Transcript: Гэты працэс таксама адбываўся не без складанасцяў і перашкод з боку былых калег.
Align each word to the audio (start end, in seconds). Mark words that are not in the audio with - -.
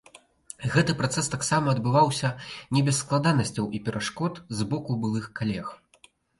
Гэты 0.75 0.95
працэс 1.01 1.25
таксама 1.35 1.67
адбываўся 1.77 2.31
не 2.77 2.81
без 2.89 2.95
складанасцяў 3.03 3.65
і 3.79 3.85
перашкод 3.85 4.43
з 4.59 4.71
боку 4.75 5.01
былых 5.07 5.33
калег. 5.41 5.67